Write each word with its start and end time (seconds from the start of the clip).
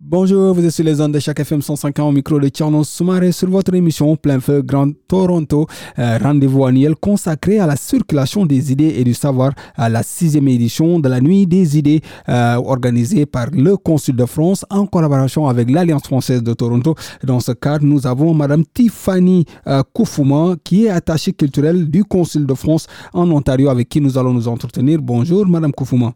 Bonjour, 0.00 0.54
vous 0.54 0.64
êtes 0.64 0.78
les 0.78 1.00
ondes 1.00 1.10
de 1.10 1.18
chaque 1.18 1.40
FM 1.40 1.60
105 1.60 1.98
au 1.98 2.12
micro 2.12 2.38
de 2.38 2.48
Tierno 2.48 2.84
Soumaré 2.84 3.32
sur 3.32 3.50
votre 3.50 3.74
émission 3.74 4.14
Plein 4.14 4.38
Feu 4.38 4.62
Grand 4.62 4.92
Toronto, 5.08 5.66
euh, 5.98 6.18
rendez-vous 6.22 6.64
annuel 6.64 6.94
consacré 6.94 7.58
à 7.58 7.66
la 7.66 7.74
circulation 7.74 8.46
des 8.46 8.70
idées 8.70 8.94
et 8.96 9.02
du 9.02 9.12
savoir 9.12 9.54
à 9.74 9.88
la 9.88 10.04
sixième 10.04 10.46
édition 10.46 11.00
de 11.00 11.08
la 11.08 11.20
Nuit 11.20 11.48
des 11.48 11.76
idées 11.76 12.00
euh, 12.28 12.54
organisée 12.64 13.26
par 13.26 13.48
le 13.50 13.76
Consul 13.76 14.14
de 14.14 14.24
France 14.24 14.64
en 14.70 14.86
collaboration 14.86 15.48
avec 15.48 15.68
l'Alliance 15.68 16.04
française 16.04 16.44
de 16.44 16.54
Toronto. 16.54 16.94
Dans 17.24 17.40
ce 17.40 17.50
cadre, 17.50 17.84
nous 17.84 18.06
avons 18.06 18.32
Madame 18.34 18.64
Tiffany 18.72 19.46
euh, 19.66 19.82
Koufouma 19.92 20.54
qui 20.62 20.86
est 20.86 20.90
attachée 20.90 21.32
culturelle 21.32 21.90
du 21.90 22.04
Consul 22.04 22.46
de 22.46 22.54
France 22.54 22.86
en 23.12 23.28
Ontario 23.32 23.68
avec 23.68 23.88
qui 23.88 24.00
nous 24.00 24.16
allons 24.16 24.32
nous 24.32 24.46
entretenir. 24.46 25.02
Bonjour 25.02 25.44
Madame 25.44 25.72
Koufouma. 25.72 26.14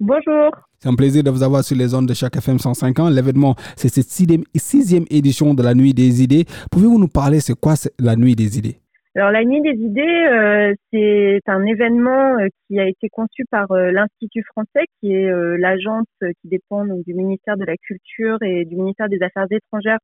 Bonjour. 0.00 0.52
C'est 0.78 0.88
un 0.88 0.94
plaisir 0.94 1.24
de 1.24 1.30
vous 1.30 1.42
avoir 1.42 1.64
sur 1.64 1.76
les 1.76 1.92
ondes 1.92 2.06
de 2.06 2.14
chaque 2.14 2.36
FM 2.36 2.58
105 2.58 3.00
ans. 3.00 3.08
L'événement, 3.08 3.56
c'est 3.74 3.88
cette 3.88 4.06
sixième, 4.06 5.04
édition 5.10 5.54
de 5.54 5.62
la 5.64 5.74
Nuit 5.74 5.92
des 5.92 6.22
idées. 6.22 6.44
Pouvez-vous 6.70 7.00
nous 7.00 7.08
parler, 7.08 7.40
c'est 7.40 7.58
quoi 7.58 7.74
la 7.98 8.14
Nuit 8.14 8.36
des 8.36 8.58
idées? 8.58 8.76
Alors 9.16 9.32
la 9.32 9.44
Nuit 9.44 9.60
des 9.60 9.74
idées, 9.74 10.26
euh, 10.30 10.72
c'est 10.92 11.40
un 11.48 11.64
événement 11.64 12.38
euh, 12.38 12.46
qui 12.68 12.78
a 12.78 12.86
été 12.86 13.08
conçu 13.08 13.44
par 13.50 13.72
euh, 13.72 13.90
l'Institut 13.90 14.44
français, 14.44 14.86
qui 15.00 15.12
est 15.12 15.32
l'agence 15.58 16.06
qui 16.20 16.48
dépend 16.48 16.84
donc, 16.84 17.04
du 17.04 17.14
ministère 17.14 17.56
de 17.56 17.64
la 17.64 17.76
Culture 17.76 18.38
et 18.42 18.64
du 18.66 18.76
ministère 18.76 19.08
des 19.08 19.20
Affaires 19.20 19.46
étrangères 19.50 19.98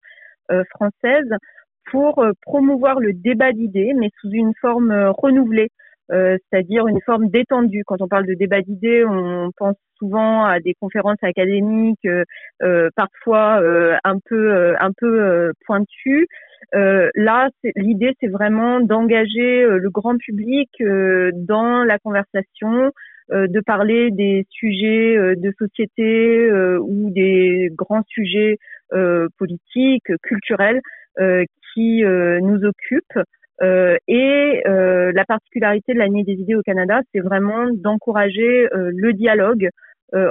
françaises, 0.70 1.31
pour 1.92 2.25
promouvoir 2.42 2.98
le 2.98 3.12
débat 3.12 3.53
d'idées, 3.53 3.92
mais 3.97 4.11
sous 4.20 4.31
une 4.31 4.53
forme 4.61 4.92
renouvelée. 5.17 5.69
Euh, 6.12 6.36
c'est-à-dire 6.50 6.86
une 6.86 7.00
forme 7.06 7.28
détendue. 7.28 7.83
Quand 7.86 8.00
on 8.00 8.08
parle 8.08 8.27
de 8.27 8.34
débat 8.34 8.60
d'idées, 8.60 9.05
on 9.05 9.50
pense 9.56 9.77
souvent 9.98 10.44
à 10.44 10.60
des 10.60 10.74
conférences 10.74 11.22
académiques, 11.22 12.05
euh, 12.05 12.24
euh 12.62 12.91
parfois 12.94 13.62
un 14.05 14.19
peu 14.28 14.75
un 14.78 14.91
peu 14.97 15.52
pointues. 15.66 16.27
là, 16.72 17.48
l'idée, 17.77 18.14
c'est 18.20 18.28
vraiment 18.28 18.80
d'engager 18.80 19.66
le 19.66 19.91
grand 19.91 20.16
public 20.19 20.70
dans 20.80 21.84
la 21.84 21.98
conversation, 21.98 22.91
de 23.30 23.60
parler 23.60 24.10
des 24.10 24.47
sujets 24.50 25.36
de 25.36 25.52
société 25.58 26.50
ou 26.80 27.10
des 27.10 27.70
grands 27.72 28.05
sujets 28.08 28.58
politiques, 29.38 30.12
culturels 30.22 30.80
qui 31.72 32.02
nous 32.05 32.64
occupent. 32.64 33.20
Euh, 33.62 33.97
et 34.08 34.62
euh, 34.66 35.12
la 35.14 35.24
particularité 35.24 35.94
de 35.94 35.98
l'année 35.98 36.24
des 36.24 36.33
idées 36.33 36.56
au 36.56 36.62
Canada, 36.62 37.00
c'est 37.12 37.20
vraiment 37.20 37.69
d'encourager 37.72 38.69
euh, 38.72 38.91
le 38.94 39.12
dialogue 39.12 39.69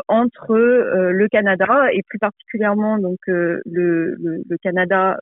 entre 0.07 0.55
le 0.55 1.27
Canada 1.27 1.87
et 1.91 2.03
plus 2.07 2.17
particulièrement 2.17 2.99
donc 2.99 3.17
le, 3.27 3.61
le, 3.65 4.15
le, 4.17 4.57
Canada 4.63 5.17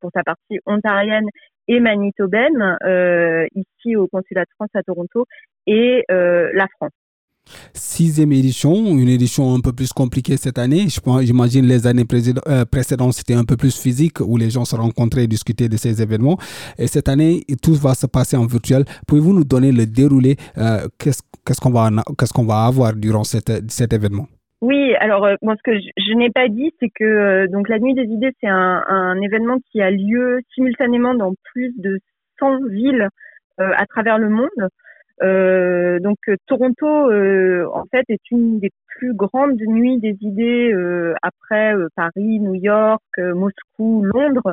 pour 0.00 0.10
sa 0.12 0.24
partie 0.24 0.58
ontarienne 0.66 1.28
et 1.68 1.78
manitobaine 1.78 2.76
ici 3.54 3.94
au 3.94 4.08
consulat 4.08 4.42
de 4.42 4.50
France 4.56 4.70
à 4.74 4.82
Toronto 4.82 5.26
et 5.68 6.04
la 6.08 6.66
France 6.76 6.90
sixième 7.74 8.32
édition, 8.32 8.72
une 8.72 9.08
édition 9.08 9.54
un 9.54 9.60
peu 9.60 9.72
plus 9.72 9.92
compliquée 9.92 10.36
cette 10.36 10.58
année. 10.58 10.86
J'imagine 11.22 11.66
les 11.66 11.86
années 11.86 12.04
euh, 12.48 12.64
précédentes, 12.64 13.12
c'était 13.12 13.34
un 13.34 13.44
peu 13.44 13.56
plus 13.56 13.80
physique 13.80 14.20
où 14.20 14.36
les 14.36 14.50
gens 14.50 14.64
se 14.64 14.76
rencontraient 14.76 15.24
et 15.24 15.28
discutaient 15.28 15.68
de 15.68 15.76
ces 15.76 16.02
événements. 16.02 16.38
Et 16.78 16.86
cette 16.86 17.08
année, 17.08 17.42
tout 17.62 17.74
va 17.74 17.94
se 17.94 18.06
passer 18.06 18.36
en 18.36 18.46
virtuel. 18.46 18.84
Pouvez-vous 19.06 19.32
nous 19.32 19.44
donner 19.44 19.72
le 19.72 19.86
déroulé 19.86 20.36
euh, 20.58 20.86
Qu'est-ce 20.98 21.60
qu'on 21.60 21.70
va, 21.70 21.90
va 21.90 22.66
avoir 22.66 22.94
durant 22.94 23.24
cet, 23.24 23.92
événement? 23.92 24.26
Oui, 24.60 24.94
alors 25.00 25.24
euh, 25.24 25.34
moi 25.42 25.54
ce 25.56 25.62
que 25.64 25.76
je, 25.76 26.14
n'ai 26.14 26.30
pas 26.30 26.48
dit, 26.48 26.70
c'est 26.78 26.90
que 26.94 27.50
donc 27.50 27.68
la 27.68 27.80
nuit 27.80 27.94
des 27.94 28.04
idées, 28.04 28.32
c'est 28.40 28.48
un, 28.48 29.20
événement 29.20 29.58
qui 29.70 29.80
a 29.80 29.90
lieu 29.90 30.40
simultanément 30.54 31.14
dans 31.14 31.34
plus 31.52 31.72
de 31.78 31.98
100 32.38 32.68
villes 32.70 33.08
à 33.58 33.86
travers 33.86 34.18
le 34.18 34.28
monde. 34.28 34.48
Euh, 35.22 36.00
donc 36.00 36.18
euh, 36.28 36.36
Toronto, 36.46 36.86
euh, 36.86 37.66
en 37.72 37.84
fait, 37.90 38.04
est 38.08 38.30
une 38.30 38.58
des 38.58 38.70
plus 38.86 39.14
grandes 39.14 39.60
nuits 39.60 39.98
des 39.98 40.16
idées 40.20 40.74
après 41.22 41.74
Paris, 41.96 42.40
New 42.40 42.54
York, 42.54 43.02
Moscou, 43.18 44.04
Londres. 44.04 44.52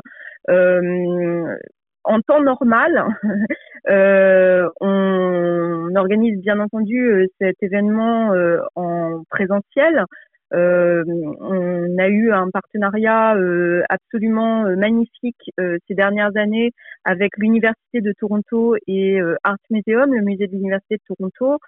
en 2.06 2.22
temps 2.22 2.42
normal, 2.42 3.06
on 4.82 5.96
organise 5.96 6.40
bien 6.40 6.60
entendu 6.60 7.28
cet 7.40 7.62
événement 7.62 8.34
en 8.76 9.24
présentiel. 9.30 10.06
Euh, 10.54 11.04
on 11.40 11.98
a 12.00 12.08
eu 12.08 12.32
un 12.32 12.50
partenariat 12.50 13.36
euh, 13.36 13.84
absolument 13.90 14.66
euh, 14.66 14.76
magnifique 14.76 15.52
ces 15.58 15.94
dernières 15.94 16.36
années 16.36 16.72
avec 17.04 17.38
l'Université 17.38 18.02
de 18.02 18.14
Toronto 18.20 18.76
et 18.88 19.20
Art 19.44 19.58
Museum, 19.70 20.14
le 20.14 20.22
musée 20.22 20.48
de 20.48 20.54
l'Université 20.54 20.96
de 20.96 21.16
Toronto. 21.16 21.60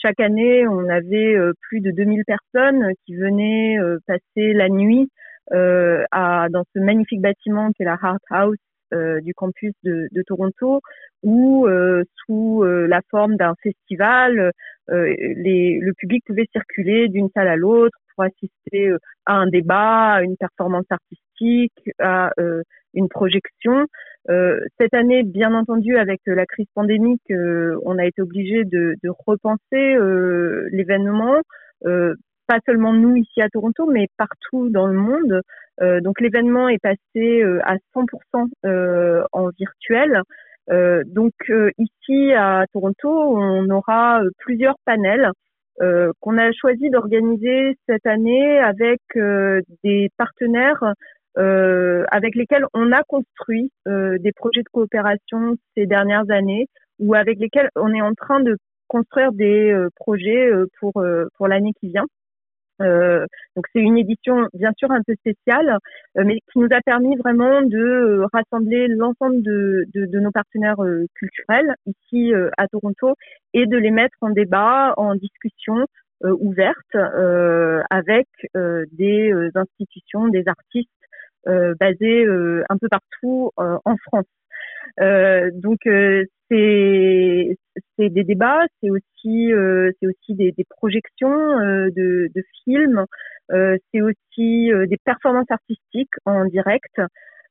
chaque 0.00 0.20
année, 0.20 0.66
on 0.66 0.88
avait 0.88 1.36
plus 1.62 1.80
de 1.80 1.90
2000 1.90 2.22
personnes 2.24 2.92
qui 3.04 3.14
venaient 3.14 3.78
passer 4.06 4.52
la 4.52 4.68
nuit 4.68 5.08
à, 5.52 6.48
dans 6.50 6.64
ce 6.74 6.80
magnifique 6.80 7.20
bâtiment 7.20 7.70
qui 7.72 7.82
est 7.82 7.86
la 7.86 7.98
Hart 8.00 8.22
House 8.30 8.56
du 8.92 9.34
campus 9.34 9.72
de, 9.82 10.22
Toronto, 10.26 10.80
où 11.22 11.66
sous 12.26 12.62
la 12.64 13.00
forme 13.10 13.36
d'un 13.36 13.54
festival, 13.62 14.52
euh, 14.90 15.14
les, 15.18 15.78
le 15.80 15.92
public 15.94 16.22
pouvait 16.26 16.46
circuler 16.52 17.08
d'une 17.08 17.28
salle 17.34 17.48
à 17.48 17.56
l'autre 17.56 17.98
pour 18.14 18.24
assister 18.24 18.88
euh, 18.88 18.98
à 19.24 19.34
un 19.34 19.48
débat, 19.48 20.14
à 20.14 20.22
une 20.22 20.36
performance 20.36 20.86
artistique, 20.90 21.90
à 21.98 22.30
euh, 22.38 22.62
une 22.94 23.08
projection. 23.08 23.86
cette 24.78 24.94
année, 24.94 25.22
bien 25.22 25.54
entendu, 25.54 25.96
avec 25.98 26.20
la 26.26 26.46
crise 26.46 26.66
pandémique, 26.74 27.30
on 27.30 27.98
a 27.98 28.06
été 28.06 28.22
obligé 28.22 28.64
de, 28.64 28.96
de 29.02 29.10
repenser 29.26 29.98
l'événement 30.72 31.42
pas 32.46 32.58
seulement 32.64 32.92
nous 32.92 33.16
ici 33.16 33.42
à 33.42 33.48
Toronto, 33.48 33.86
mais 33.90 34.06
partout 34.16 34.70
dans 34.70 34.86
le 34.86 34.98
monde. 34.98 35.42
Euh, 35.80 36.00
donc 36.00 36.20
l'événement 36.20 36.68
est 36.68 36.78
passé 36.78 37.42
à 37.64 37.76
100% 37.94 38.48
euh, 38.64 39.24
en 39.32 39.48
virtuel. 39.58 40.22
Euh, 40.70 41.04
donc 41.06 41.32
euh, 41.48 41.70
ici 41.78 42.32
à 42.32 42.64
Toronto, 42.72 43.08
on 43.08 43.68
aura 43.70 44.22
euh, 44.22 44.30
plusieurs 44.38 44.76
panels 44.84 45.30
qu'on 46.20 46.38
a 46.38 46.52
choisi 46.52 46.88
d'organiser 46.88 47.76
cette 47.86 48.06
année 48.06 48.58
avec 48.60 48.98
des 49.84 50.08
partenaires 50.16 50.94
avec 51.36 52.34
lesquels 52.34 52.64
on 52.72 52.92
a 52.92 53.02
construit 53.02 53.70
des 53.84 54.32
projets 54.34 54.62
de 54.62 54.68
coopération 54.72 55.54
ces 55.76 55.84
dernières 55.84 56.30
années 56.30 56.68
ou 56.98 57.14
avec 57.14 57.38
lesquels 57.38 57.68
on 57.76 57.92
est 57.92 58.00
en 58.00 58.14
train 58.14 58.40
de 58.40 58.56
construire 58.88 59.32
des 59.32 59.76
projets 59.96 60.50
pour 60.80 60.94
pour 61.36 61.46
l'année 61.46 61.72
qui 61.78 61.90
vient. 61.90 62.06
Euh, 62.82 63.26
donc 63.54 63.66
c'est 63.72 63.80
une 63.80 63.96
édition 63.96 64.48
bien 64.52 64.72
sûr 64.76 64.90
un 64.90 65.02
peu 65.06 65.14
spéciale, 65.14 65.78
euh, 66.18 66.24
mais 66.26 66.40
qui 66.52 66.58
nous 66.58 66.68
a 66.70 66.80
permis 66.84 67.16
vraiment 67.16 67.62
de 67.62 67.78
euh, 67.78 68.26
rassembler 68.32 68.88
l'ensemble 68.88 69.42
de, 69.42 69.84
de, 69.94 70.06
de, 70.06 70.20
nos 70.20 70.30
partenaires 70.30 70.76
culturels 71.14 71.74
ici 71.86 72.32
à 72.56 72.68
Toronto 72.68 73.14
et 73.54 73.66
de 73.66 73.76
les 73.76 73.90
mettre 73.90 74.16
en 74.20 74.30
débat, 74.30 74.94
en 74.96 75.14
discussion 75.14 75.86
ouverte 76.22 76.96
avec 77.90 78.26
des 78.54 79.32
institutions, 79.54 80.28
des 80.28 80.44
artistes 80.46 80.90
basés 81.44 82.26
un 82.68 82.78
peu 82.78 82.88
partout 82.88 83.50
en 83.56 83.96
France. 84.08 84.26
Euh, 85.00 85.50
donc 85.54 85.86
euh, 85.86 86.24
c'est 86.50 87.56
c'est 87.98 88.08
des 88.08 88.24
débats, 88.24 88.64
c'est 88.80 88.90
aussi 88.90 89.52
euh, 89.52 89.90
c'est 90.00 90.06
aussi 90.06 90.34
des, 90.34 90.52
des 90.52 90.64
projections 90.64 91.28
de, 91.28 92.30
de 92.34 92.42
films, 92.64 93.04
c'est 93.50 94.00
aussi 94.00 94.70
des 94.88 94.98
performances 95.04 95.50
artistiques 95.50 96.14
en 96.24 96.44
direct. 96.46 97.00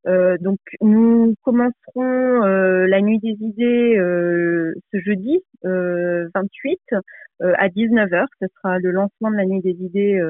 donc 0.06 0.60
nous 0.82 1.36
commencerons 1.44 2.40
la 2.88 3.02
nuit 3.02 3.20
des 3.20 3.36
idées 3.42 3.96
ce 3.98 5.00
jeudi 5.00 5.44
28 5.64 6.80
à 7.42 7.68
19h. 7.70 8.26
Ce 8.42 8.48
sera 8.56 8.80
le 8.80 8.92
lancement 8.92 9.30
de 9.32 9.36
la 9.36 9.46
nuit 9.46 9.62
des 9.62 9.78
idées 9.84 10.22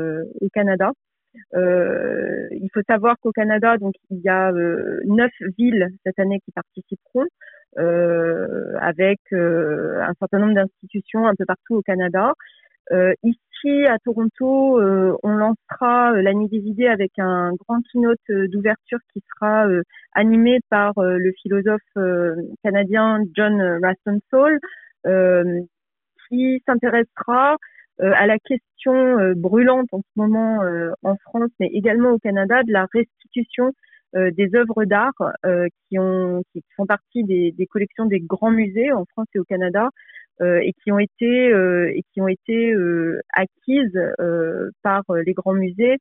au 0.41 0.49
Canada. 0.49 0.91
Euh, 1.55 2.47
il 2.51 2.69
faut 2.73 2.81
savoir 2.87 3.15
qu'au 3.19 3.31
Canada, 3.31 3.77
donc 3.77 3.93
il 4.09 4.19
y 4.19 4.29
a 4.29 4.51
euh, 4.51 4.99
neuf 5.05 5.31
villes 5.57 5.89
cette 6.05 6.19
année 6.19 6.39
qui 6.43 6.51
participeront, 6.51 7.25
euh, 7.77 8.75
avec 8.79 9.19
un 9.31 10.13
certain 10.19 10.39
nombre 10.39 10.55
d'institutions 10.55 11.27
un 11.27 11.35
peu 11.35 11.45
partout 11.45 11.75
au 11.75 11.81
Canada. 11.81 12.33
ici 13.23 13.85
à 13.87 13.97
Toronto, 13.99 14.79
on 15.23 15.35
lancera 15.35 16.11
la 16.21 16.33
nuit 16.33 16.49
des 16.49 16.63
idées 16.69 16.87
avec 16.87 17.11
un 17.17 17.51
grand 17.53 17.81
keynote 17.91 18.19
d'ouverture 18.29 18.99
qui 19.11 19.23
sera 19.33 19.67
animé 20.13 20.59
par 20.69 20.93
le 20.97 21.31
philosophe 21.41 21.97
canadien 22.63 23.23
John 23.35 23.59
Raston 23.83 24.19
Saul, 24.29 24.59
qui 26.29 26.61
s'intéressera 26.65 27.57
à 27.99 28.27
la 28.27 28.37
question 28.39 28.93
euh, 28.93 29.33
brûlante 29.35 29.87
en 29.91 29.99
ce 29.99 30.11
moment 30.15 30.63
euh, 30.63 30.91
en 31.03 31.15
France, 31.17 31.49
mais 31.59 31.67
également 31.67 32.11
au 32.11 32.19
Canada, 32.19 32.63
de 32.63 32.71
la 32.71 32.87
restitution 32.91 33.71
des 34.13 34.55
œuvres 34.55 34.85
d'art 34.85 35.11
qui, 35.89 35.99
ont, 35.99 36.41
qui 36.53 36.63
font 36.77 36.85
partie 36.85 37.25
des, 37.25 37.51
des, 37.51 37.65
collections 37.65 38.05
des 38.05 38.21
grands 38.21 38.51
musées 38.51 38.93
en 38.93 39.03
France 39.11 39.27
et 39.35 39.39
au 39.39 39.43
Canada 39.43 39.89
et 40.41 40.71
qui 40.81 40.93
ont 40.93 40.99
été 40.99 41.49
et 41.49 42.01
qui 42.13 42.21
ont 42.21 42.29
été 42.29 42.73
acquises 43.33 43.99
par 44.83 45.03
les 45.09 45.33
grands 45.33 45.51
musées 45.51 45.97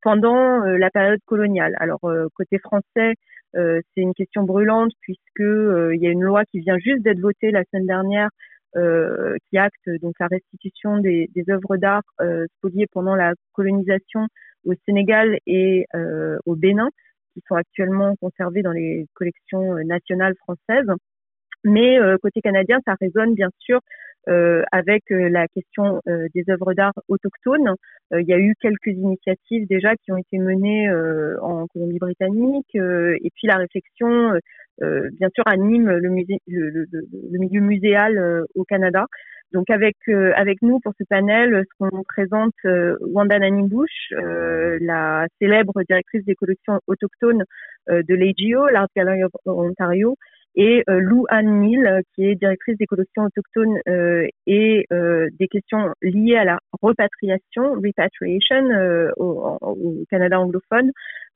pendant 0.00 0.60
la 0.60 0.88
période 0.88 1.20
coloniale. 1.26 1.76
Alors 1.80 2.00
côté 2.34 2.58
français, 2.60 3.12
c'est 3.52 3.82
une 3.96 4.14
question 4.14 4.44
brûlante 4.44 4.92
puisque 5.02 5.40
il 5.40 5.98
y 6.00 6.06
a 6.06 6.10
une 6.10 6.24
loi 6.24 6.46
qui 6.46 6.60
vient 6.60 6.78
juste 6.78 7.02
d'être 7.02 7.20
votée 7.20 7.50
la 7.50 7.64
semaine 7.64 7.86
dernière 7.86 8.30
euh, 8.76 9.36
qui 9.48 9.58
acte 9.58 9.88
donc 10.00 10.14
la 10.20 10.26
restitution 10.28 10.98
des, 10.98 11.28
des 11.34 11.44
œuvres 11.50 11.76
d'art 11.76 12.02
euh, 12.20 12.46
spoliées 12.56 12.86
pendant 12.90 13.14
la 13.14 13.32
colonisation 13.52 14.26
au 14.64 14.74
Sénégal 14.86 15.38
et 15.46 15.86
euh, 15.94 16.38
au 16.46 16.54
Bénin, 16.56 16.88
qui 17.34 17.42
sont 17.48 17.54
actuellement 17.54 18.14
conservées 18.16 18.62
dans 18.62 18.72
les 18.72 19.06
collections 19.14 19.74
nationales 19.84 20.34
françaises. 20.36 20.90
Mais 21.62 21.98
côté 22.22 22.40
canadien, 22.40 22.78
ça 22.86 22.94
résonne 23.00 23.34
bien 23.34 23.50
sûr 23.58 23.76
euh, 23.76 23.80
avec 24.26 25.02
la 25.10 25.48
question 25.48 26.00
euh, 26.08 26.26
des 26.34 26.44
œuvres 26.50 26.74
d'art 26.74 26.92
autochtones. 27.08 27.74
il 28.12 28.26
y 28.26 28.32
a 28.32 28.38
eu 28.38 28.54
quelques 28.60 28.86
initiatives 28.86 29.66
déjà 29.68 29.94
qui 29.96 30.12
ont 30.12 30.16
été 30.16 30.38
menées 30.38 30.90
en 31.40 31.66
Colombie-Britannique, 31.68 32.74
et 32.74 33.30
puis 33.34 33.46
la 33.46 33.56
réflexion 33.56 34.32
euh, 34.82 35.10
bien 35.18 35.28
sûr 35.34 35.44
anime 35.46 35.90
le, 35.90 36.08
musée, 36.08 36.38
le, 36.46 36.70
le, 36.70 36.86
le 36.90 37.38
milieu 37.38 37.60
muséal 37.60 38.16
euh, 38.16 38.44
au 38.54 38.64
Canada. 38.64 39.06
Donc 39.52 39.68
avec 39.68 39.96
euh, 40.08 40.32
avec 40.36 40.62
nous 40.62 40.78
pour 40.80 40.92
ce 40.98 41.04
panel, 41.04 41.64
ce 41.68 41.76
qu'on 41.78 42.02
présente 42.04 42.54
Wanda 43.00 43.38
Nanimbush, 43.38 44.12
la 44.12 45.26
célèbre 45.40 45.82
directrice 45.88 46.24
des 46.24 46.34
collections 46.34 46.78
autochtones 46.86 47.44
de 47.88 48.14
l'AGO, 48.14 48.68
l'Art 48.68 48.88
Gallery 48.94 49.24
of 49.24 49.32
Ontario, 49.44 50.14
et 50.56 50.82
Lou 50.88 51.26
Anne 51.28 51.60
Neal, 51.60 52.02
qui 52.14 52.24
est 52.26 52.34
directrice 52.34 52.76
des 52.76 52.86
collections 52.86 53.24
autochtones 53.24 53.78
et 54.46 54.86
des 54.90 55.48
questions 55.48 55.90
liées 56.02 56.36
à 56.36 56.44
la 56.44 56.58
repatriation, 56.82 57.74
repatriation 57.74 59.12
au, 59.16 59.58
au, 59.60 60.04
Canada 60.10 60.40
anglophone, 60.40 60.90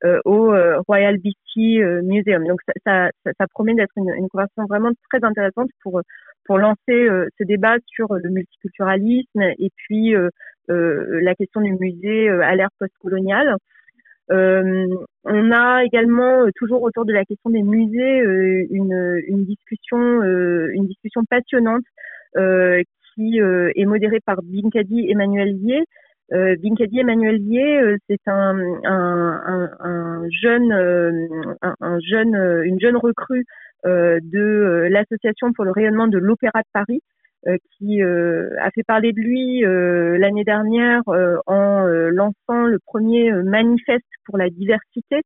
euh, 0.05 0.21
au 0.27 0.53
euh, 0.53 0.81
Royal 0.87 1.17
BC 1.17 1.81
euh, 1.81 2.03
Museum. 2.03 2.47
Donc 2.47 2.61
ça, 2.85 3.11
ça, 3.25 3.31
ça 3.39 3.47
promet 3.47 3.75
d'être 3.75 3.93
une, 3.97 4.11
une, 4.11 4.29
conversation 4.29 4.67
vraiment 4.67 4.91
très 5.09 5.25
intéressante 5.25 5.71
pour 5.83 6.03
pour 6.45 6.59
lancer 6.59 6.77
ce 6.87 7.45
débat 7.45 7.77
sur 7.87 8.13
le 8.13 8.29
multiculturalisme 8.29 9.41
et 9.41 9.71
puis 9.77 10.15
la 10.69 11.35
question 11.35 11.63
du 11.63 11.73
musée 11.73 12.29
à 12.29 12.55
l'ère 12.55 12.69
postcoloniale. 12.79 13.57
Euh, 14.31 14.87
on 15.25 15.51
a 15.53 15.85
également 15.85 16.47
toujours 16.57 16.83
autour 16.83 17.05
de 17.05 17.13
la 17.13 17.25
question 17.25 17.51
des 17.51 17.63
musées 17.63 18.19
une, 18.71 19.21
une 19.27 19.45
discussion 19.45 20.23
une 20.23 20.87
discussion 20.87 21.23
passionnante 21.29 21.85
qui 23.15 23.39
est 23.39 23.85
modérée 23.85 24.21
par 24.25 24.37
Binkadi 24.43 25.11
Emmanuel 25.11 25.55
Lier, 25.61 25.85
euh, 26.33 26.57
Emmanuel 26.93 27.41
euh, 27.53 27.97
c'est 28.09 28.21
un, 28.27 28.59
un, 28.85 29.71
un, 29.81 30.23
jeune, 30.43 30.73
euh, 30.73 31.11
un, 31.63 31.99
jeune, 32.01 32.35
euh, 32.35 32.63
une 32.65 32.81
jeune 32.81 32.97
recrue 32.97 33.45
de 33.85 34.89
l'association 34.91 35.53
pour 35.53 35.67
le 35.67 35.71
rayonnement 35.71 36.09
de 36.09 36.17
l'Opéra 36.17 36.61
de 36.61 36.69
Paris, 36.73 37.03
qui 37.77 38.03
a 38.03 38.71
fait 38.75 38.83
parler 38.87 39.13
de 39.13 39.21
lui 39.21 39.61
l'année 40.19 40.45
dernière 40.45 41.03
en 41.07 41.85
lançant 41.87 42.67
le 42.67 42.79
premier 42.85 43.33
manifeste 43.33 44.05
pour 44.27 44.39
la 44.39 44.49
diversité 44.49 45.21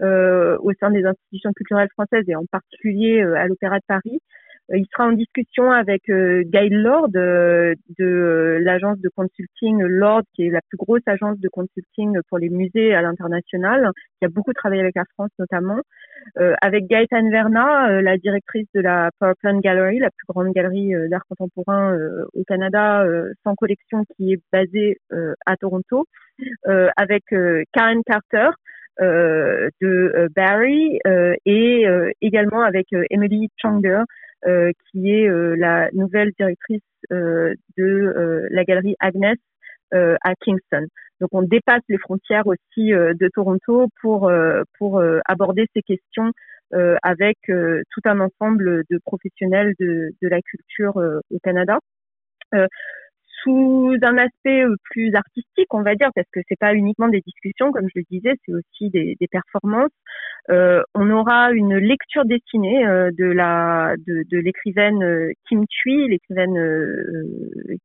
au 0.00 0.72
sein 0.80 0.90
des 0.90 1.04
institutions 1.04 1.52
culturelles 1.52 1.88
françaises 1.92 2.24
et 2.28 2.36
en 2.36 2.44
particulier 2.50 3.22
à 3.22 3.46
l'Opéra 3.46 3.78
de 3.78 3.84
Paris. 3.86 4.20
Euh, 4.70 4.78
il 4.78 4.86
sera 4.92 5.08
en 5.08 5.12
discussion 5.12 5.70
avec 5.70 6.08
euh, 6.08 6.42
Gail 6.46 6.70
Lord 6.70 7.10
euh, 7.16 7.74
de 7.98 8.58
l'agence 8.62 8.98
de 8.98 9.10
consulting 9.14 9.82
Lord, 9.82 10.22
qui 10.34 10.46
est 10.46 10.50
la 10.50 10.60
plus 10.68 10.78
grosse 10.78 11.02
agence 11.06 11.38
de 11.38 11.48
consulting 11.48 12.18
pour 12.28 12.38
les 12.38 12.48
musées 12.48 12.94
à 12.94 13.02
l'international, 13.02 13.90
qui 14.18 14.24
a 14.24 14.28
beaucoup 14.28 14.52
travaillé 14.52 14.80
avec 14.80 14.96
la 14.96 15.04
France 15.14 15.30
notamment, 15.38 15.80
avec 16.62 16.86
Gaëtan 16.86 17.28
Verna, 17.30 18.00
la 18.00 18.16
directrice 18.16 18.66
de 18.74 18.80
la 18.80 19.10
Powerplant 19.18 19.58
Gallery, 19.60 19.98
la 19.98 20.10
plus 20.10 20.26
grande 20.28 20.52
galerie 20.52 20.92
d'art 21.10 21.24
contemporain 21.28 21.98
au 22.32 22.44
Canada, 22.44 23.04
sans 23.42 23.54
collection, 23.54 24.04
qui 24.16 24.32
est 24.32 24.40
basée 24.52 24.98
à 25.46 25.56
Toronto, 25.56 26.06
avec 26.96 27.24
Karen 27.72 28.02
Carter, 28.06 28.50
de 29.00 30.28
Barry 30.34 30.98
et 31.44 31.86
également 32.20 32.62
avec 32.62 32.86
Emily 33.10 33.50
Changer 33.56 34.00
euh, 34.00 34.04
qui 34.44 35.10
est 35.10 35.28
euh, 35.28 35.54
la 35.56 35.90
nouvelle 35.92 36.32
directrice 36.38 36.82
euh, 37.12 37.54
de 37.76 38.48
la 38.50 38.64
galerie 38.64 38.96
Agnes 39.00 39.36
à 39.92 40.34
Kingston. 40.40 40.88
Donc 41.20 41.28
on 41.30 41.42
dépasse 41.42 41.82
les 41.88 41.98
frontières 41.98 42.48
aussi 42.48 42.90
de 42.90 43.28
Toronto 43.32 43.86
pour 44.00 44.28
pour 44.76 45.00
aborder 45.24 45.66
ces 45.72 45.82
questions 45.82 46.32
avec 46.72 47.36
tout 47.46 48.00
un 48.04 48.18
ensemble 48.18 48.82
de 48.90 48.98
professionnels 49.04 49.74
de, 49.78 50.10
de 50.20 50.28
la 50.28 50.40
culture 50.42 50.96
au 50.96 51.38
Canada 51.44 51.78
sous 53.44 53.94
un 54.02 54.18
aspect 54.18 54.64
euh, 54.64 54.74
plus 54.90 55.14
artistique, 55.14 55.72
on 55.72 55.82
va 55.82 55.94
dire, 55.94 56.08
parce 56.14 56.26
que 56.32 56.40
c'est 56.48 56.58
pas 56.58 56.74
uniquement 56.74 57.08
des 57.08 57.20
discussions, 57.20 57.70
comme 57.70 57.86
je 57.94 58.00
le 58.00 58.04
disais, 58.10 58.32
c'est 58.44 58.52
aussi 58.52 58.90
des, 58.90 59.16
performances. 59.30 59.90
Euh, 60.50 60.82
on 60.94 61.10
aura 61.10 61.52
une 61.52 61.76
lecture 61.76 62.24
dessinée 62.24 62.86
euh, 62.86 63.10
de 63.16 63.24
la 63.24 63.94
de, 64.06 64.38
l'écrivaine 64.38 65.32
Kim 65.48 65.64
Thuy, 65.66 66.08
l'écrivaine 66.08 66.56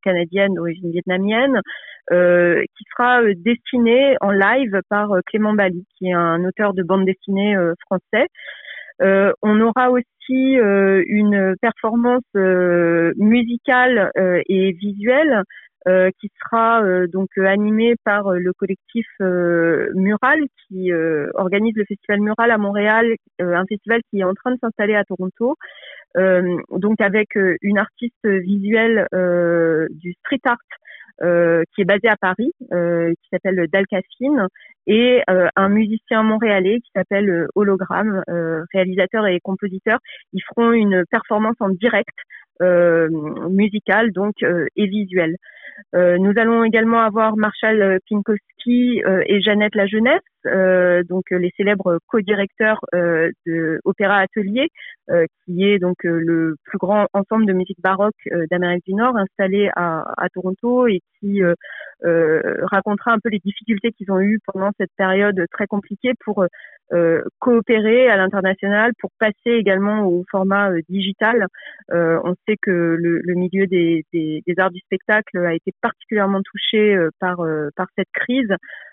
canadienne 0.02 0.54
d'origine 0.54 0.90
vietnamienne, 0.90 1.60
qui 2.10 2.84
sera 2.90 3.22
dessinée 3.34 4.16
en 4.20 4.30
live 4.30 4.80
par 4.88 5.10
Clément 5.26 5.54
Bali, 5.54 5.84
qui 5.96 6.08
est 6.08 6.12
un 6.12 6.44
auteur 6.44 6.74
de 6.74 6.82
bande 6.82 7.04
dessinée 7.04 7.56
français. 7.86 8.26
On 9.00 9.60
aura 9.60 9.90
aussi 9.90 10.06
euh, 10.32 11.02
une 11.06 11.56
performance 11.60 12.22
euh, 12.36 13.12
musicale 13.16 14.10
euh, 14.16 14.40
et 14.48 14.72
visuelle 14.72 15.42
qui 16.20 16.30
sera 16.38 16.82
donc 17.06 17.30
animée 17.38 17.94
par 18.04 18.32
le 18.32 18.52
collectif 18.52 19.06
Mural 19.18 20.40
qui 20.68 20.92
organise 21.32 21.72
le 21.74 21.86
festival 21.86 22.20
Mural 22.20 22.50
à 22.50 22.58
Montréal, 22.58 23.14
un 23.38 23.64
festival 23.66 24.02
qui 24.10 24.20
est 24.20 24.24
en 24.24 24.34
train 24.34 24.50
de 24.50 24.58
s'installer 24.60 24.94
à 24.94 25.04
Toronto. 25.04 25.56
donc 26.14 27.00
avec 27.00 27.30
une 27.62 27.78
artiste 27.78 28.26
visuelle 28.26 29.06
du 29.90 30.12
street 30.20 30.42
art 30.44 30.58
euh, 31.22 31.62
qui 31.74 31.82
est 31.82 31.84
basé 31.84 32.08
à 32.08 32.16
Paris, 32.16 32.52
euh, 32.72 33.12
qui 33.22 33.28
s'appelle 33.30 33.66
Dalcafine, 33.72 34.46
et 34.86 35.22
euh, 35.28 35.48
un 35.56 35.68
musicien 35.68 36.22
montréalais 36.22 36.80
qui 36.80 36.90
s'appelle 36.94 37.46
Hologramme, 37.54 38.22
réalisateur 38.72 39.26
et 39.26 39.40
compositeur. 39.40 39.98
Ils 40.32 40.42
feront 40.42 40.72
une 40.72 41.04
performance 41.10 41.56
en 41.60 41.68
direct 41.70 42.16
musicale 42.60 44.12
donc 44.12 44.34
et 44.42 44.86
visuelle. 44.86 45.36
Euh, 45.94 46.18
nous 46.18 46.32
allons 46.36 46.64
également 46.64 47.00
avoir 47.00 47.36
Marshall 47.36 47.98
Pinkowski 48.08 49.02
euh, 49.04 49.22
et 49.26 49.40
Jeannette 49.40 49.74
La 49.74 49.86
Jeunesse, 49.86 50.20
euh, 50.46 51.02
donc 51.08 51.24
les 51.30 51.50
célèbres 51.56 51.98
co-directeurs 52.06 52.80
de 52.92 53.80
Opéra 53.84 54.18
Atelier, 54.18 54.68
qui 55.44 55.64
est 55.64 55.78
donc 55.78 55.96
le 56.04 56.54
plus 56.64 56.78
grand 56.78 57.06
ensemble 57.12 57.46
de 57.46 57.52
musique 57.52 57.80
baroque 57.80 58.14
d'Amérique 58.50 58.84
du 58.86 58.94
Nord 58.94 59.16
installé 59.16 59.70
à, 59.74 60.04
à 60.16 60.28
Toronto 60.28 60.86
et 60.86 61.00
qui 61.18 61.42
racontera 62.02 63.12
un 63.12 63.18
peu 63.22 63.28
les 63.28 63.40
difficultés 63.44 63.90
qu'ils 63.92 64.12
ont 64.12 64.20
eues 64.20 64.38
pendant 64.46 64.70
cette 64.78 64.92
période 64.96 65.44
très 65.50 65.66
compliquée 65.66 66.12
pour 66.24 66.44
coopérer 67.38 68.08
à 68.08 68.16
l'international 68.16 68.92
pour 69.00 69.10
passer 69.18 69.50
également 69.50 70.06
au 70.06 70.24
format 70.30 70.70
digital. 70.88 71.46
on 71.90 72.34
sait 72.46 72.56
que 72.62 72.70
le, 72.70 73.20
le 73.22 73.34
milieu 73.34 73.66
des, 73.66 74.04
des, 74.12 74.42
des, 74.46 74.54
arts 74.58 74.70
du 74.70 74.80
spectacle 74.80 75.38
a 75.38 75.54
été 75.54 75.69
particulièrement 75.80 76.40
touché 76.42 76.96
par, 77.18 77.38
par 77.76 77.86
cette 77.96 78.10
crise. 78.12 78.52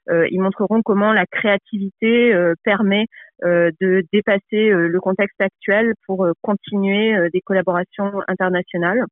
ils 0.09 0.39
montreront 0.39 0.81
comment 0.81 1.13
la 1.13 1.25
créativité 1.25 2.33
permet 2.63 3.05
de 3.43 4.03
dépasser 4.13 4.69
le 4.69 4.99
contexte 4.99 5.39
actuel 5.41 5.93
pour 6.05 6.27
continuer 6.41 7.29
des 7.31 7.41
collaborations 7.41 8.21
internationales. 8.27 9.03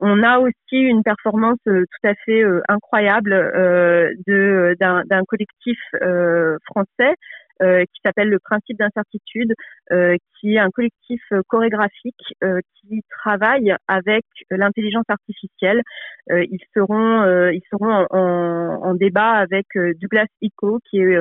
On 0.00 0.22
a 0.22 0.38
aussi 0.38 0.54
une 0.70 1.02
performance 1.02 1.58
euh, 1.66 1.84
tout 1.84 2.08
à 2.08 2.14
fait 2.24 2.42
euh, 2.42 2.62
incroyable 2.68 3.32
euh, 3.32 4.14
d'un 4.28 5.24
collectif 5.26 5.78
français 6.66 7.14
qui 7.60 8.00
s'appelle 8.04 8.28
le 8.28 8.38
principe 8.38 8.78
d'incertitude, 8.78 9.54
qui 9.90 10.54
est 10.54 10.58
un 10.58 10.70
collectif 10.70 11.20
chorégraphique 11.48 12.20
qui 12.40 13.02
travaille 13.10 13.74
avec 13.88 14.24
l'intelligence 14.50 15.04
artificielle. 15.08 15.82
ils 16.30 16.64
seront 16.74 17.24
ils 17.50 17.62
seront 17.70 18.06
en, 18.10 18.82
en, 18.82 18.94
débat 18.94 19.32
avec 19.32 19.66
Douglas 20.00 20.26
Eco, 20.42 20.78
qui 20.88 20.98
est 20.98 21.18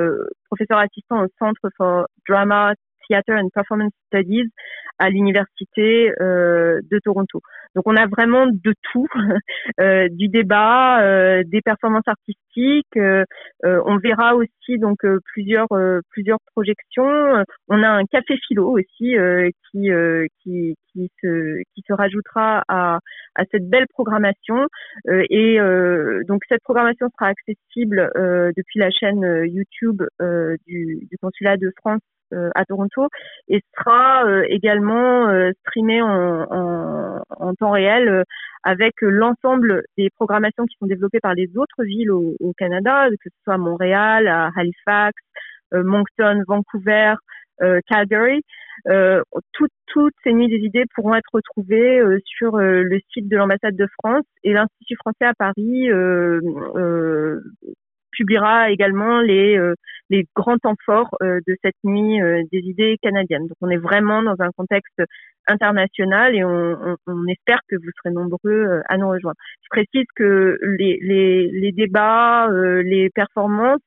professeur 0.50 0.78
assistant 0.78 1.24
au 1.24 1.28
Centre 1.40 1.70
for 1.78 2.08
Drama, 2.28 2.74
Theater 3.08 3.38
and 3.38 3.50
Performance 3.54 3.94
Studies 4.08 4.52
à 5.00 5.10
l'université 5.10 6.12
euh, 6.20 6.80
de 6.90 7.00
Toronto. 7.00 7.42
Donc 7.76 7.84
on 7.86 7.96
a 7.96 8.08
vraiment 8.08 8.48
de 8.48 8.74
tout, 8.92 9.08
euh, 9.80 10.08
du 10.10 10.28
débat, 10.30 11.02
euh, 11.04 11.44
des 11.46 11.62
performances 11.62 12.08
artistiques. 12.08 12.98
Euh, 12.98 13.24
euh, 13.66 13.82
on 13.86 13.98
verra 13.98 14.36
aussi 14.36 14.80
donc 14.80 15.06
plusieurs 15.34 15.68
plusieurs 16.10 16.40
projections. 16.54 17.44
On 17.68 17.84
a 17.84 17.90
un 17.90 18.06
café 18.06 18.36
philo 18.48 18.72
aussi 18.72 19.16
qui 19.72 19.90
qui 20.44 20.76
qui 20.94 21.12
se 21.22 21.62
qui 21.74 21.84
se 21.88 21.94
rajoutera 21.94 22.64
à 22.68 23.00
à 23.36 23.44
cette 23.52 23.70
belle 23.70 23.88
programmation. 23.90 24.68
et 25.08 25.60
donc 26.28 26.42
cette 26.50 26.64
programmation 26.64 27.08
sera 27.18 27.30
accessible 27.30 28.10
depuis 28.16 28.80
la 28.80 28.90
chaîne 28.92 29.46
YouTube 29.46 30.02
du, 30.66 31.08
du 31.10 31.18
consulat 31.22 31.58
de 31.58 31.72
France 31.80 32.02
euh, 32.02 32.17
à 32.56 32.66
Toronto 32.66 33.08
et 33.48 33.62
sera 33.78 34.26
euh, 34.26 34.44
également 34.50 35.28
euh, 35.30 35.52
streamé 35.62 36.02
en, 36.02 36.46
en, 36.50 37.22
en, 37.30 37.54
temps 37.56 37.72
réel 37.72 38.24
avec 38.64 38.94
l'ensemble 39.02 39.84
des 39.98 40.10
programmations 40.10 40.66
qui 40.66 40.76
sont 40.80 40.88
développées 40.88 41.20
par 41.20 41.34
les 41.34 41.50
autres 41.58 41.84
villes 41.84 42.12
au, 42.12 42.36
au 42.40 42.54
Canada, 42.54 43.08
que 43.10 43.30
ce 43.30 43.38
soit 43.44 43.58
Montréal, 43.58 44.28
à 44.28 44.50
Halifax, 44.56 45.14
Moncton, 45.74 46.44
Vancouver, 46.48 47.16
Calgary. 47.88 48.42
Euh, 48.88 49.22
toutes, 49.54 49.72
toutes 49.88 50.14
ces 50.24 50.34
nuits 50.34 50.50
des 50.50 50.66
idées 50.66 50.86
pourront 50.94 51.16
être 51.16 51.30
retrouvées 51.34 52.02
sur 52.26 52.58
le 52.58 53.00
site 53.12 53.28
de 53.28 53.38
l'ambassade 53.38 53.76
de 53.76 53.88
France 54.00 54.26
et 54.44 54.54
l'Institut 54.54 54.96
français 54.98 55.26
à 55.26 55.34
Paris 55.34 55.90
publiera 58.18 58.72
également 58.72 59.22
les, 59.22 59.58
euh, 59.58 59.76
les 60.10 60.26
grands 60.36 60.58
temps 60.58 60.76
forts 60.86 61.16
euh, 61.22 61.40
de 61.48 61.56
cette 61.64 61.76
nuit 61.84 62.22
euh, 62.22 62.44
des 62.52 62.60
idées 62.60 62.98
canadiennes. 63.02 63.48
Donc 63.48 63.58
on 63.62 63.70
est 63.70 63.78
vraiment 63.78 64.22
dans 64.22 64.36
un 64.40 64.52
contexte 64.56 65.02
international 65.48 66.36
et 66.36 66.44
on, 66.44 66.98
on, 67.08 67.28
espère 67.28 67.60
que 67.70 67.76
vous 67.76 67.90
serez 67.98 68.14
nombreux 68.14 68.82
à 68.90 68.98
nous 68.98 69.10
rejoindre. 69.10 69.38
Je 69.64 69.70
précise 69.70 70.06
que 70.16 70.58
les, 70.62 71.00
les, 71.02 71.50
les 71.52 71.72
débats, 71.72 72.50
les 72.84 73.10
performances 73.16 73.80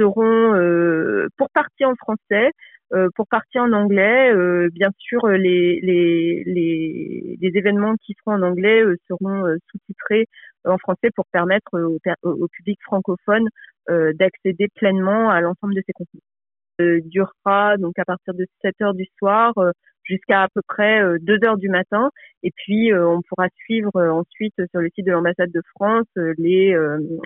seront 0.00 1.28
pour 1.36 1.50
partie 1.50 1.84
en 1.84 1.94
français, 1.96 2.50
pour 3.16 3.26
partie 3.28 3.58
en 3.58 3.74
anglais. 3.74 4.32
bien 4.72 4.88
sûr, 4.96 5.28
les, 5.28 5.78
les, 5.82 6.42
les, 6.46 7.36
les, 7.38 7.58
événements 7.58 7.96
qui 8.02 8.14
seront 8.14 8.36
en 8.36 8.42
anglais 8.42 8.82
seront 9.08 9.44
sous-titrés 9.70 10.26
en 10.64 10.78
français 10.78 11.10
pour 11.14 11.26
permettre 11.30 11.68
au, 11.74 11.98
au 12.22 12.48
public 12.48 12.78
francophone 12.82 13.44
euh, 13.44 13.48
d'accéder 13.88 14.68
pleinement 14.74 15.30
à 15.30 15.40
l'ensemble 15.40 15.74
de 15.74 15.82
ces 15.86 15.92
contenus. 15.92 16.22
Euh, 16.80 17.00
durera 17.06 17.76
donc 17.76 17.98
à 17.98 18.04
partir 18.04 18.34
de 18.34 18.46
7 18.62 18.74
heures 18.82 18.94
du 18.94 19.04
soir 19.18 19.52
euh, 19.58 19.72
jusqu'à 20.04 20.44
à 20.44 20.48
peu 20.54 20.60
près 20.66 21.02
2 21.20 21.38
heures 21.44 21.58
du 21.58 21.68
matin. 21.68 22.10
Et 22.42 22.50
puis, 22.54 22.94
on 22.94 23.20
pourra 23.28 23.48
suivre 23.64 23.90
ensuite 23.94 24.54
sur 24.70 24.80
le 24.80 24.88
site 24.94 25.04
de 25.04 25.12
l'ambassade 25.12 25.50
de 25.52 25.60
France 25.74 26.06
les, 26.16 26.74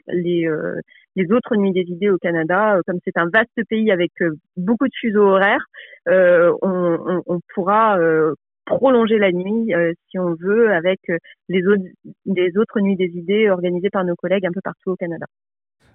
les, 0.09 0.51
les 1.15 1.33
autres 1.33 1.55
nuits 1.55 1.71
des 1.71 1.85
idées 1.87 2.11
au 2.11 2.19
Canada. 2.19 2.81
Comme 2.87 2.99
c'est 3.05 3.17
un 3.17 3.29
vaste 3.33 3.53
pays 3.69 3.93
avec 3.93 4.11
beaucoup 4.57 4.87
de 4.87 4.95
fuseaux 4.99 5.29
horaires, 5.29 5.65
on, 6.09 7.23
on, 7.27 7.41
pourra 7.55 7.99
prolonger 8.67 9.19
la 9.19 9.33
nuit, 9.33 9.75
euh, 9.75 9.93
si 10.11 10.19
on 10.19 10.35
veut, 10.35 10.73
avec 10.73 11.01
euh, 11.11 11.19
les 11.49 11.67
autres, 11.67 11.83
les 12.27 12.57
autres 12.57 12.81
nuits 12.81 12.97
des 12.97 13.11
idées 13.15 13.51
organisées 13.51 13.91
par 13.91 14.05
nos 14.05 14.15
collègues 14.15 14.47
un 14.47 14.53
peu 14.53 14.61
partout 14.63 14.91
au 14.91 14.97
Canada. 14.97 15.27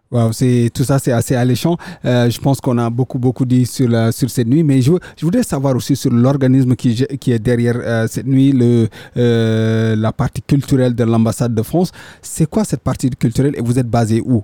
Wow, 0.09 0.31
c'est 0.31 0.69
tout 0.73 0.85
ça, 0.85 0.99
c'est 0.99 1.11
assez 1.11 1.35
alléchant. 1.35 1.75
Euh, 2.05 2.29
je 2.29 2.39
pense 2.39 2.61
qu'on 2.61 2.77
a 2.77 2.89
beaucoup 2.89 3.19
beaucoup 3.19 3.45
dit 3.45 3.65
sur 3.65 3.89
la, 3.89 4.13
sur 4.13 4.29
cette 4.29 4.47
nuit, 4.47 4.63
mais 4.63 4.81
je, 4.81 4.93
je 5.17 5.25
voudrais 5.25 5.43
savoir 5.43 5.75
aussi 5.75 5.97
sur 5.97 6.11
l'organisme 6.11 6.75
qui, 6.75 7.05
qui 7.19 7.31
est 7.33 7.39
derrière 7.39 7.75
euh, 7.77 8.07
cette 8.09 8.25
nuit, 8.25 8.53
le 8.53 8.87
euh, 9.17 9.95
la 9.97 10.13
partie 10.13 10.41
culturelle 10.41 10.95
de 10.95 11.03
l'ambassade 11.03 11.53
de 11.53 11.61
France. 11.61 11.91
C'est 12.21 12.49
quoi 12.49 12.63
cette 12.63 12.81
partie 12.81 13.09
culturelle 13.09 13.53
et 13.57 13.61
vous 13.61 13.77
êtes 13.79 13.89
basé 13.89 14.21
où? 14.25 14.43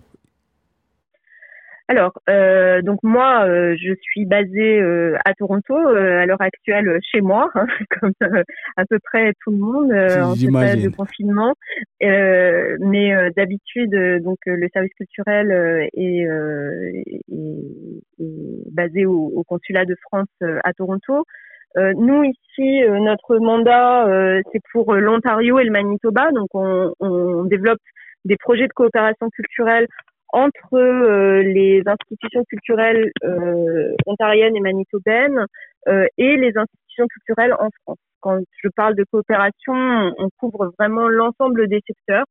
Alors, 1.89 2.13
euh, 2.29 2.81
donc 2.81 2.99
moi, 3.03 3.45
euh, 3.45 3.75
je 3.77 3.93
suis 4.01 4.25
basée 4.25 4.79
euh, 4.79 5.17
à 5.25 5.33
Toronto 5.33 5.75
à 5.75 6.25
l'heure 6.25 6.41
actuelle 6.41 6.97
chez 7.03 7.19
moi, 7.19 7.51
hein, 7.55 7.67
comme 7.99 8.13
à 8.77 8.85
peu 8.85 8.99
près 9.03 9.33
tout 9.43 9.51
le 9.51 9.57
monde 9.57 9.91
en 9.91 10.33
cette 10.33 10.51
période 10.51 10.81
de 10.81 10.95
confinement. 10.95 11.53
mais 11.99 13.31
d'habitude, 13.35 13.91
donc 14.23 14.37
le 14.45 14.67
service 14.71 14.93
culturel 14.93 15.89
est, 15.93 16.25
basé 18.71 19.05
au, 19.05 19.43
consulat 19.45 19.83
de 19.83 19.95
France 20.07 20.29
à 20.41 20.71
Toronto. 20.73 21.25
nous 21.75 22.23
ici, 22.23 22.81
notre 22.87 23.37
mandat, 23.39 24.41
c'est 24.53 24.61
pour 24.71 24.93
l'Ontario 24.93 25.59
et 25.59 25.65
le 25.65 25.71
Manitoba, 25.71 26.31
donc 26.31 26.47
on, 26.53 26.93
on 27.01 27.43
développe 27.43 27.79
des 28.23 28.37
projets 28.37 28.67
de 28.67 28.73
coopération 28.73 29.29
culturelle 29.31 29.87
entre 30.33 30.73
euh, 30.73 31.43
les 31.43 31.83
institutions 31.85 32.43
culturelles 32.45 33.11
euh, 33.23 33.93
ontariennes 34.07 34.55
et 34.55 34.59
manitobaines 34.59 35.45
euh, 35.87 36.07
et 36.17 36.35
les 36.37 36.57
institutions 36.57 37.07
culturelles 37.07 37.53
en 37.53 37.69
France. 37.83 37.99
Quand 38.19 38.39
je 38.63 38.69
parle 38.75 38.95
de 38.95 39.05
coopération, 39.11 39.73
on 39.73 40.29
couvre 40.39 40.73
vraiment 40.79 41.07
l'ensemble 41.07 41.67
des 41.67 41.81
secteurs, 41.85 42.25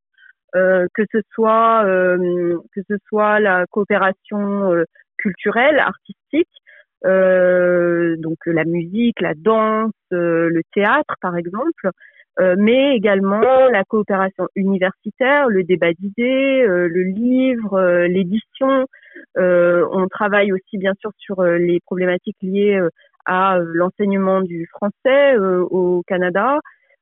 que 0.55 1.05
ce 1.13 1.21
soit 1.33 1.83
que 1.85 2.81
ce 2.89 2.97
soit 3.09 3.41
la 3.41 3.67
coopération 3.71 4.73
culturelle, 5.19 5.79
artistique, 5.79 6.49
donc 7.05 8.39
la 8.47 8.65
musique, 8.65 9.21
la 9.21 9.35
danse, 9.35 9.93
le 10.11 10.63
théâtre 10.73 11.15
par 11.21 11.37
exemple, 11.37 11.91
euh, 12.41 12.55
mais 12.59 12.97
également 12.97 13.41
la 13.69 13.85
coopération 13.85 14.49
universitaire, 14.57 15.49
le 15.49 15.65
débat 15.65 15.93
d'idées, 15.93 16.65
euh, 16.67 16.89
le 16.89 17.03
livre, 17.03 17.75
euh, 17.75 18.09
l'édition. 18.09 18.87
on 19.37 20.07
travaille 20.09 20.53
aussi 20.53 20.79
bien 20.79 20.95
sûr 21.01 21.11
sur 21.19 21.43
les 21.43 21.81
problématiques 21.81 22.39
liées 22.43 22.81
à 23.27 23.59
l'enseignement 23.59 24.41
du 24.41 24.67
français 24.67 25.37
au 25.39 26.03
Canada. 26.07 26.59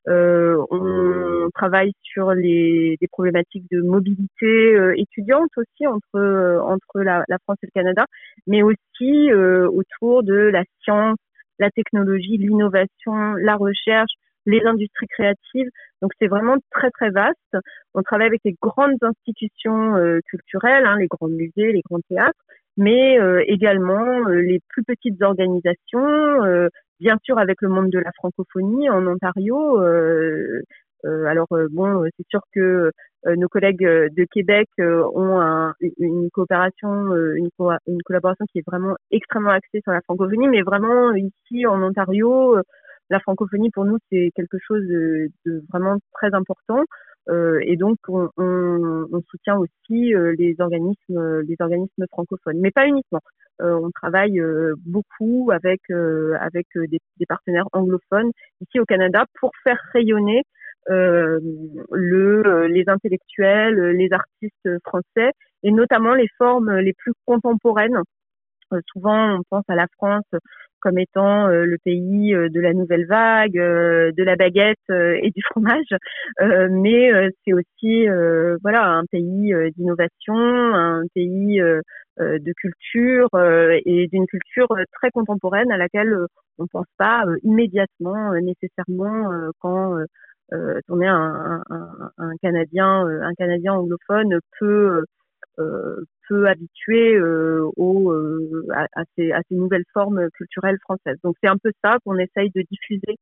on 0.07 1.49
travaille 1.55 1.93
sur 2.03 2.33
les, 2.33 2.97
des 3.01 3.09
problématiques 3.09 3.67
de 3.71 3.81
mobilité 3.83 4.77
étudiante 4.97 5.51
aussi 5.57 5.87
entre 5.87 6.61
entre 6.65 7.01
la, 7.01 7.25
la, 7.29 7.39
France 7.45 7.59
et 7.63 7.67
le 7.67 7.81
Canada, 7.81 8.05
mais 8.47 8.63
aussi 8.63 9.33
autour 9.33 10.23
de 10.25 10.35
la 10.35 10.65
science, 10.83 11.19
la 11.59 11.71
technologie, 11.71 12.39
l'innovation, 12.39 13.35
la 13.35 13.57
recherche, 13.57 14.13
les 14.51 14.63
industries 14.67 15.07
créatives. 15.07 15.69
Donc 16.03 16.13
c'est 16.21 16.29
vraiment 16.29 16.57
très 16.71 16.91
très 16.91 17.11
vaste. 17.11 17.57
On 17.95 18.03
travaille 18.03 18.29
avec 18.29 18.41
les 18.45 18.57
grandes 18.61 19.03
institutions 19.03 19.97
euh, 19.97 20.21
culturelles, 20.29 20.87
hein, 20.87 20.97
les 20.99 21.09
grands 21.09 21.29
musées, 21.29 21.73
les 21.73 21.83
grands 21.89 22.01
théâtres, 22.09 22.41
mais 22.77 23.19
euh, 23.19 23.43
également 23.47 24.29
euh, 24.29 24.41
les 24.41 24.61
plus 24.69 24.83
petites 24.85 25.23
organisations, 25.23 26.69
bien 27.01 27.17
sûr 27.23 27.39
avec 27.39 27.61
le 27.63 27.69
monde 27.69 27.91
de 27.91 27.99
la 27.99 28.13
francophonie 28.13 28.91
en 28.91 29.07
Ontario. 29.07 29.79
alors 31.05 31.49
bon, 31.71 32.05
c'est 32.17 32.27
sûr 32.29 32.41
que 32.55 32.91
nos 33.25 33.49
collègues 33.49 33.87
de 33.87 34.25
Québec 34.31 34.69
ont 34.79 35.41
un, 35.41 35.75
une 35.99 36.31
coopération, 36.31 37.15
une, 37.15 37.49
collaboration 38.05 38.45
qui 38.53 38.59
est 38.59 38.67
vraiment 38.67 38.97
extrêmement 39.11 39.51
axée 39.51 39.81
sur 39.83 39.93
la 39.93 40.03
francophonie, 40.03 40.49
mais 40.49 40.63
vraiment 40.63 41.15
ici 41.15 41.67
en 41.67 41.83
Ontario, 41.83 42.57
la 43.11 43.21
francophonie 43.21 43.71
pour 43.71 43.85
nous 43.85 43.99
c'est 44.11 44.31
quelque 44.35 44.59
chose 44.67 44.83
de, 44.87 45.31
vraiment 45.73 45.97
très 46.15 46.33
important. 46.35 46.83
et 47.63 47.77
donc 47.77 47.99
on, 48.09 48.29
soutient 49.31 49.57
aussi 49.57 50.15
les 50.39 50.57
organismes, 50.59 51.41
les 51.41 51.57
organismes 51.61 52.07
francophones, 52.11 52.59
mais 52.61 52.71
pas 52.71 52.87
uniquement. 52.87 53.21
on 53.61 53.91
travaille 53.91 54.41
beaucoup 54.87 55.51
avec 55.53 55.81
avec 55.91 56.67
des, 56.75 56.99
des, 57.19 57.27
partenaires 57.27 57.69
anglophones 57.73 58.31
ici 58.61 58.81
au 58.81 58.85
Canada 58.85 59.25
pour 59.41 59.53
faire 59.65 59.79
rayonner 59.93 60.43
euh, 60.89 61.39
le, 61.91 62.67
les 62.67 62.85
intellectuels, 62.89 63.97
les 63.97 64.13
artistes 64.13 64.69
français 64.85 65.31
et 65.63 65.71
notamment 65.71 66.15
les 66.15 66.29
formes 66.39 66.79
les 66.79 66.95
plus 66.95 67.13
contemporaines. 67.27 68.01
Euh, 68.73 68.81
souvent, 68.93 69.39
on 69.39 69.43
pense 69.49 69.65
à 69.69 69.75
la 69.75 69.87
France 69.99 70.25
comme 70.81 70.99
étant 70.99 71.49
euh, 71.49 71.65
le 71.65 71.79
pays 71.85 72.33
de 72.33 72.61
la 72.61 72.73
nouvelle 72.73 73.07
vague, 73.07 73.55
de 73.55 74.23
la 74.23 74.37
baguette 74.37 74.79
et 74.91 75.31
du 75.35 75.43
fromage, 75.51 75.95
mais 76.71 77.11
c'est 77.45 77.53
aussi 77.53 78.07
voilà 78.63 78.87
un 78.87 79.05
pays 79.11 79.55
d'innovation, 79.77 80.35
un 80.37 81.03
pays 81.15 81.61
de 82.19 82.53
culture 82.57 83.29
et 83.87 84.09
d'une 84.09 84.27
culture 84.27 84.69
très 84.93 85.11
contemporaine 85.11 85.71
à 85.71 85.77
laquelle 85.77 86.15
on 86.59 86.65
ne 86.65 86.69
pense 86.71 86.87
pas 86.99 87.25
immédiatement 87.43 88.33
nécessairement 88.41 89.31
quand 89.61 89.99
euh, 90.53 90.81
on 90.89 91.01
est 91.01 91.07
un, 91.07 91.63
un, 91.71 92.11
un, 92.19 92.37
Canadien, 92.43 93.07
euh, 93.07 93.23
un 93.23 93.35
Canadien 93.35 93.75
anglophone 93.75 94.39
peu 94.59 95.05
euh, 95.59 96.05
peu 96.31 96.47
habitué 96.47 97.17
euh, 97.17 97.69
au, 97.77 98.13
à, 98.73 98.87
à, 98.95 99.05
ces, 99.17 99.33
nouvelles 99.51 99.85
formes 99.93 100.31
culturelles 100.31 100.79
françaises. 100.81 101.19
Donc 101.25 101.35
c'est 101.43 101.51
un 101.51 101.59
peu 101.59 101.73
ça 101.83 101.99
qu'on 102.05 102.17
essaye 102.19 102.51
de 102.55 102.63
diffuser 102.71 103.17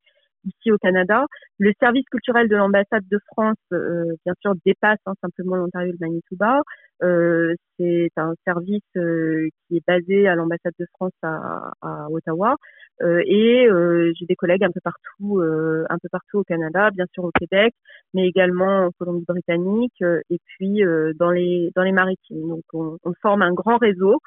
ici 0.45 0.71
au 0.71 0.77
Canada. 0.77 1.25
Le 1.57 1.73
service 1.79 2.05
culturel 2.05 2.47
de 2.47 2.55
l'ambassade 2.55 3.03
de 3.09 3.19
France, 3.33 3.57
euh, 3.73 4.05
bien 4.25 4.35
sûr, 4.41 4.53
dépasse 4.65 4.99
hein, 5.07 5.13
simplement 5.21 5.55
l'Ontario 5.55 5.89
et 5.89 5.91
le 5.91 5.97
Manitoba. 5.99 6.61
Euh, 7.01 7.55
c'est 7.77 8.11
un 8.15 8.33
service 8.45 8.83
qui 8.93 9.77
est 9.77 9.87
basé 9.87 10.27
à 10.27 10.35
l'ambassade 10.35 10.73
de 10.79 10.85
France 10.93 11.17
à, 11.23 11.71
à 11.81 12.07
Ottawa. 12.11 12.55
Euh, 13.01 13.21
et 13.25 13.67
euh, 13.67 14.11
j'ai 14.19 14.25
des 14.25 14.35
collègues 14.35 14.63
un 14.63 14.71
peu 14.71 14.81
partout, 14.81 15.39
euh, 15.39 15.85
un 15.89 15.97
peu 15.99 16.09
partout 16.09 16.39
au 16.39 16.43
Canada, 16.43 16.89
bien 16.91 17.05
sûr 17.13 17.23
au 17.23 17.31
Québec, 17.31 17.73
mais 18.13 18.27
également 18.27 18.85
en 18.85 18.91
Colombie-Britannique 18.97 20.01
et 20.29 20.39
puis 20.45 20.81
dans 21.15 21.31
les 21.31 21.71
dans 21.75 21.83
les 21.83 21.91
maritimes. 21.91 22.47
Donc 22.49 22.63
on, 22.73 22.97
on 23.03 23.13
forme 23.21 23.41
un 23.41 23.53
grand 23.53 23.77
réseau. 23.77 24.19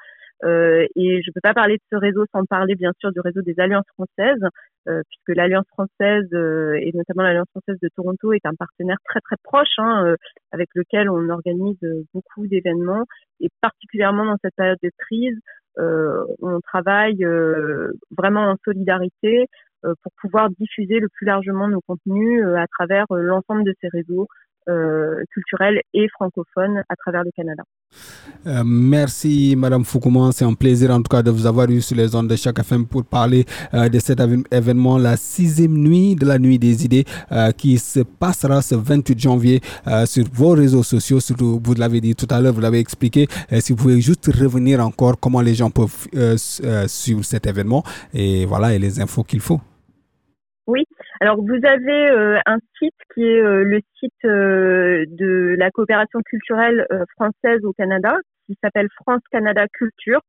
Euh, 0.43 0.85
et 0.95 1.21
je 1.21 1.29
ne 1.29 1.33
peux 1.33 1.41
pas 1.41 1.53
parler 1.53 1.75
de 1.75 1.83
ce 1.89 1.95
réseau 1.95 2.25
sans 2.33 2.43
parler 2.45 2.75
bien 2.75 2.91
sûr 2.99 3.13
du 3.13 3.21
réseau 3.21 3.41
des 3.41 3.57
alliances 3.59 3.87
françaises, 3.93 4.43
euh, 4.89 5.01
puisque 5.07 5.37
l'alliance 5.37 5.67
française 5.69 6.27
euh, 6.33 6.73
et 6.81 6.91
notamment 6.93 7.23
l'alliance 7.23 7.47
française 7.51 7.77
de 7.81 7.89
Toronto 7.95 8.33
est 8.33 8.45
un 8.45 8.55
partenaire 8.55 8.97
très 9.05 9.21
très 9.21 9.37
proche 9.41 9.77
hein, 9.77 10.15
avec 10.51 10.69
lequel 10.75 11.09
on 11.09 11.29
organise 11.29 11.79
beaucoup 12.13 12.45
d'événements 12.47 13.05
et 13.39 13.49
particulièrement 13.61 14.25
dans 14.25 14.37
cette 14.41 14.55
période 14.55 14.79
de 14.83 14.91
crise, 14.97 15.37
euh, 15.79 16.23
on 16.41 16.59
travaille 16.61 17.23
euh, 17.25 17.91
vraiment 18.15 18.51
en 18.51 18.55
solidarité 18.63 19.47
euh, 19.47 19.72
pour 20.01 20.11
pouvoir 20.21 20.49
diffuser 20.49 20.99
le 20.99 21.09
plus 21.09 21.25
largement 21.25 21.67
nos 21.67 21.81
contenus 21.81 22.45
à 22.57 22.67
travers 22.67 23.05
l'ensemble 23.09 23.63
de 23.63 23.73
ces 23.81 23.87
réseaux 23.89 24.27
euh, 24.69 25.21
culturelle 25.33 25.81
et 25.93 26.07
francophone 26.07 26.83
à 26.87 26.95
travers 26.95 27.23
le 27.25 27.31
Canada. 27.35 27.63
Euh, 28.47 28.63
merci 28.65 29.55
Madame 29.57 29.83
Foucault, 29.83 30.31
c'est 30.31 30.45
un 30.45 30.53
plaisir 30.53 30.91
en 30.91 31.01
tout 31.01 31.09
cas 31.09 31.21
de 31.21 31.31
vous 31.31 31.45
avoir 31.45 31.69
eu 31.69 31.81
sur 31.81 31.97
les 31.97 32.15
ondes 32.15 32.29
de 32.29 32.37
chaque 32.37 32.59
FM 32.59 32.85
pour 32.85 33.03
parler 33.03 33.43
euh, 33.73 33.89
de 33.89 33.99
cet 33.99 34.21
événement, 34.51 34.97
la 34.97 35.17
sixième 35.17 35.73
nuit 35.73 36.15
de 36.15 36.25
la 36.25 36.39
nuit 36.39 36.59
des 36.59 36.85
idées 36.85 37.03
qui 37.57 37.77
se 37.77 37.99
passera 37.99 38.61
ce 38.61 38.75
28 38.75 39.19
janvier 39.19 39.59
sur 40.05 40.23
vos 40.31 40.51
réseaux 40.51 40.83
sociaux, 40.83 41.19
vous 41.37 41.73
l'avez 41.73 41.99
dit 41.99 42.15
tout 42.15 42.27
à 42.29 42.39
l'heure, 42.39 42.53
vous 42.53 42.61
l'avez 42.61 42.79
expliqué, 42.79 43.27
si 43.59 43.73
vous 43.73 43.77
pouvez 43.77 43.99
juste 43.99 44.27
revenir 44.27 44.79
encore 44.79 45.19
comment 45.19 45.41
les 45.41 45.55
gens 45.55 45.71
peuvent 45.71 46.07
suivre 46.87 47.23
cet 47.23 47.47
événement 47.47 47.83
et 48.13 48.45
voilà 48.45 48.73
et 48.73 48.79
les 48.79 49.01
infos 49.01 49.23
qu'il 49.23 49.41
faut. 49.41 49.59
Oui, 50.65 50.85
alors 51.19 51.41
vous 51.41 51.59
avez 51.65 52.09
euh, 52.09 52.39
un 52.45 52.57
site 52.79 52.95
qui 53.13 53.23
est 53.23 53.41
euh, 53.41 53.63
le 53.65 53.81
site 53.99 54.13
euh, 54.23 55.03
de 55.09 55.55
la 55.57 55.71
coopération 55.71 56.21
culturelle 56.25 56.87
française 57.17 57.65
au 57.65 57.73
Canada, 57.73 58.15
qui 58.47 58.55
s'appelle 58.63 58.87
France 59.01 59.21
Canada 59.29 59.65
Culture. 59.73 60.21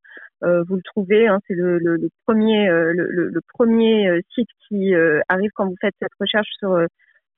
vous 0.42 0.76
le 0.76 0.82
trouvez, 0.82 1.28
hein, 1.28 1.38
c'est 1.46 1.54
le, 1.54 1.78
le, 1.78 2.08
premier 2.26 2.68
le, 2.68 2.92
le, 2.92 3.40
premier 3.54 4.20
site 4.34 4.48
qui 4.68 4.92
arrive 5.28 5.50
quand 5.54 5.66
vous 5.66 5.76
faites 5.80 5.94
cette 6.00 6.14
recherche 6.20 6.48
sur 6.58 6.78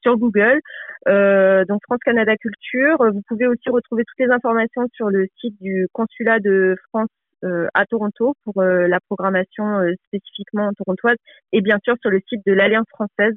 sur 0.02 0.16
Google. 0.16 0.60
donc 1.06 1.80
France 1.84 2.00
Canada 2.04 2.36
Culture. 2.36 2.96
Vous 3.12 3.22
pouvez 3.28 3.46
aussi 3.46 3.68
retrouver 3.68 4.04
toutes 4.04 4.26
les 4.26 4.32
informations 4.32 4.86
sur 4.94 5.08
le 5.10 5.26
site 5.40 5.60
du 5.60 5.86
consulat 5.92 6.40
de 6.40 6.76
France 6.88 7.08
euh, 7.08 7.25
à 7.74 7.84
Toronto 7.86 8.34
pour 8.44 8.62
euh, 8.62 8.86
la 8.86 8.98
programmation 9.00 9.78
euh, 9.78 9.92
spécifiquement 10.06 10.70
torontoise 10.74 11.16
et 11.52 11.60
bien 11.60 11.78
sûr 11.84 11.94
sur 12.00 12.10
le 12.10 12.20
site 12.28 12.42
de 12.46 12.52
l'Alliance 12.52 12.86
française 12.90 13.34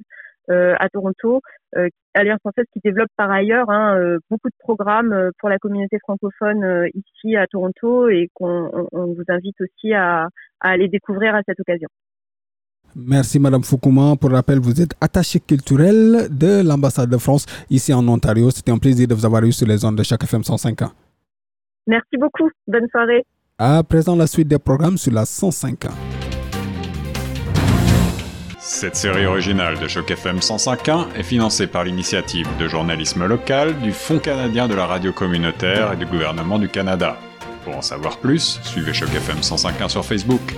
à 0.52 0.90
Toronto, 0.90 1.42
Alliance 2.16 2.40
française 2.40 2.66
qui 2.74 2.80
développe 2.84 3.12
par 3.16 3.30
ailleurs 3.30 3.70
hein, 3.70 4.18
beaucoup 4.32 4.50
de 4.50 4.56
programmes 4.58 5.30
pour 5.38 5.48
la 5.48 5.60
communauté 5.60 6.00
francophone 6.00 6.90
ici 6.96 7.36
à 7.36 7.46
Toronto 7.46 8.10
et 8.10 8.32
qu'on 8.34 8.68
vous 8.92 9.24
invite 9.28 9.62
aussi 9.62 9.94
à, 9.94 10.24
à, 10.24 10.70
aller 10.72 10.88
découvrir 10.88 11.36
à 11.36 11.42
cette 11.46 11.60
occasion. 11.60 11.88
Merci 12.96 13.40
Madame 13.40 13.62
Foukouma. 13.62 14.16
Pour 14.20 14.32
rappel, 14.32 14.58
vous 14.58 14.82
êtes 14.82 14.96
attachée 15.02 15.40
culturelle 15.40 16.30
de 16.32 16.68
l'ambassade 16.68 17.12
de 17.12 17.18
France 17.18 17.46
ici 17.70 17.94
en 17.94 18.08
Ontario. 18.08 18.50
C'était 18.50 18.72
un 18.72 18.80
plaisir 18.80 19.08
de 19.08 19.14
vous 19.14 19.28
avoir 19.28 19.44
eu 19.44 19.52
sur 19.52 19.68
les 19.68 19.86
ondes 19.86 19.98
de 19.98 20.04
chaque 20.04 20.24
FM 20.24 20.42
105 20.42 20.82
ans. 20.82 20.92
Merci 21.90 22.18
beaucoup. 22.18 22.50
Bonne 22.68 22.88
soirée. 22.90 23.26
À 23.62 23.84
présent, 23.84 24.16
la 24.16 24.26
suite 24.26 24.48
des 24.48 24.58
programmes 24.58 24.98
sur 24.98 25.12
la 25.12 25.26
105. 25.26 25.88
Cette 28.58 28.96
série 28.96 29.26
originale 29.26 29.78
de 29.78 29.86
Choc 29.90 30.10
FM 30.10 30.38
105.1 30.38 31.08
est 31.18 31.24
financée 31.24 31.68
par 31.68 31.84
l'initiative 31.84 32.48
de 32.58 32.70
journalisme 32.70 33.26
local 33.26 33.78
du 33.82 33.92
Fonds 33.92 34.20
canadien 34.20 34.70
de 34.70 34.76
la 34.76 34.86
radio 34.86 35.12
communautaire 35.12 35.92
et 35.92 35.98
du 35.98 36.06
gouvernement 36.06 36.58
du 36.58 36.70
Canada. 36.70 37.18
Pour 37.66 37.76
en 37.76 37.82
savoir 37.82 38.20
plus, 38.20 38.62
suivez 38.64 38.94
Choc 38.94 39.10
FM 39.14 39.40
105.1 39.40 39.90
sur 39.90 40.06
Facebook. 40.06 40.56